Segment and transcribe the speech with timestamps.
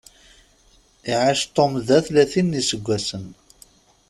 [1.11, 3.25] Iɛac Tom da tlatin n iseggasen.